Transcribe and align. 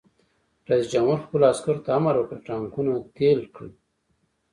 رئیس 0.69 0.87
جمهور 0.93 1.17
خپلو 1.25 1.43
عسکرو 1.53 1.83
ته 1.85 1.89
امر 1.97 2.15
وکړ؛ 2.17 2.37
ټانکونه 2.47 2.91
تېل 3.17 3.39
کړئ! 3.55 3.71